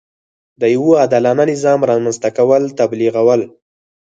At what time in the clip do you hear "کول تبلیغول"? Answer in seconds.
2.37-3.41